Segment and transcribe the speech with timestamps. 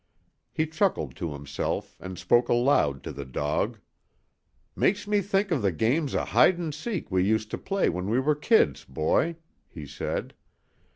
[0.51, 3.77] He chuckled to himself and spoke aloud to the dog.
[4.75, 8.09] "Makes me think of the games o' hide 'n' seek we used to play when
[8.09, 9.35] we were kids, boy,"
[9.69, 10.33] he said.